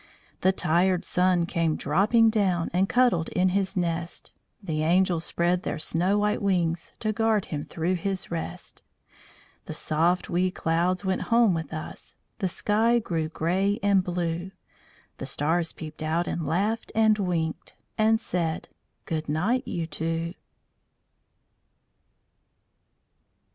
[0.39, 4.31] The tired Sun came dropping down, And cuddled in his nest.
[4.59, 8.81] The angels spread their snow white wings To guard him through his rest.
[9.65, 14.49] The soft wee clouds went home with us, The sky grew grey and blue;
[15.19, 18.69] The stars peeped out and laughed and winked, And said:
[19.05, 20.33] "Good night, you two!"